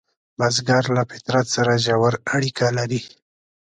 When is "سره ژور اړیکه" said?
1.55-2.67